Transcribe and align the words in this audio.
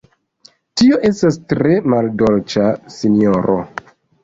Tio 0.81 0.97
estas 1.09 1.37
tre 1.53 1.77
maldolĉa, 1.95 2.73
sinjoro! 2.97 3.61